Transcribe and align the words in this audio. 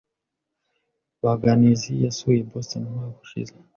Baganizi 1.23 1.91
yasuye 2.03 2.39
Boston 2.49 2.83
umwaka 2.89 3.17
ushize. 3.25 3.53